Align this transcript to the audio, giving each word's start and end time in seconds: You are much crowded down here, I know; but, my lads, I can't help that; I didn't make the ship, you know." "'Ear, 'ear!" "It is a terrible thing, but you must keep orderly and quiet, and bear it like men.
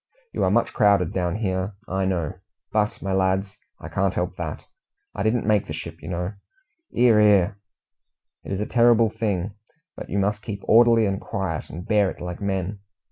You 0.33 0.43
are 0.43 0.49
much 0.49 0.73
crowded 0.73 1.13
down 1.13 1.35
here, 1.35 1.73
I 1.87 2.05
know; 2.05 2.33
but, 2.71 3.03
my 3.03 3.13
lads, 3.13 3.59
I 3.79 3.87
can't 3.87 4.15
help 4.15 4.35
that; 4.37 4.65
I 5.13 5.21
didn't 5.21 5.45
make 5.45 5.67
the 5.67 5.73
ship, 5.73 6.01
you 6.01 6.07
know." 6.07 6.33
"'Ear, 6.91 7.19
'ear!" 7.21 7.57
"It 8.43 8.51
is 8.51 8.59
a 8.61 8.65
terrible 8.65 9.11
thing, 9.11 9.53
but 9.95 10.09
you 10.09 10.17
must 10.17 10.41
keep 10.41 10.61
orderly 10.63 11.05
and 11.05 11.21
quiet, 11.21 11.69
and 11.69 11.87
bear 11.87 12.09
it 12.09 12.19
like 12.19 12.41
men. 12.41 12.79